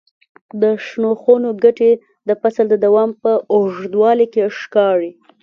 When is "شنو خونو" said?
0.85-1.49